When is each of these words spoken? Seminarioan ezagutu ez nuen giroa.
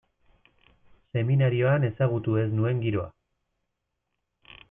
Seminarioan 1.19 1.85
ezagutu 1.89 2.39
ez 2.45 2.47
nuen 2.55 2.81
giroa. 2.87 3.09